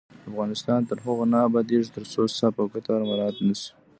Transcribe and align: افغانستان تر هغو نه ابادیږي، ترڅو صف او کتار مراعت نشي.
افغانستان 0.29 0.79
تر 0.89 0.97
هغو 1.05 1.23
نه 1.33 1.37
ابادیږي، 1.47 1.89
ترڅو 1.95 2.21
صف 2.37 2.53
او 2.61 2.67
کتار 2.73 2.99
مراعت 3.09 3.37
نشي. 3.47 3.69